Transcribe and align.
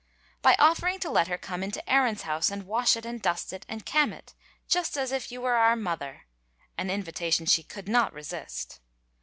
By 0.41 0.55
offering 0.57 0.97
to 1.01 1.11
let 1.11 1.27
her 1.27 1.37
come 1.37 1.61
into 1.61 1.87
Aaron's 1.87 2.23
house 2.23 2.49
and 2.49 2.65
wash 2.65 2.97
it 2.97 3.05
and 3.05 3.21
dust 3.21 3.53
it 3.53 3.67
and 3.69 3.85
ca'm 3.85 4.11
it, 4.13 4.33
"just 4.67 4.97
as 4.97 5.11
if 5.11 5.31
you 5.31 5.41
were 5.41 5.53
our 5.57 5.75
mother," 5.75 6.25
an 6.75 6.89
invitation 6.89 7.45
she 7.45 7.61
could 7.61 7.87
not 7.87 8.11
resist. 8.11 8.79